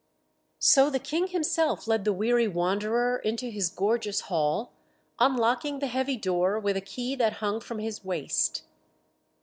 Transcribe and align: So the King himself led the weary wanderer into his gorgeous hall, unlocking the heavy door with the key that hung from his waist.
So 0.57 0.89
the 0.89 0.97
King 0.97 1.27
himself 1.27 1.87
led 1.87 2.05
the 2.05 2.11
weary 2.11 2.47
wanderer 2.47 3.17
into 3.19 3.51
his 3.51 3.69
gorgeous 3.69 4.21
hall, 4.21 4.73
unlocking 5.19 5.77
the 5.77 5.85
heavy 5.85 6.17
door 6.17 6.59
with 6.59 6.73
the 6.73 6.81
key 6.81 7.15
that 7.17 7.33
hung 7.33 7.59
from 7.59 7.77
his 7.77 8.03
waist. 8.03 8.63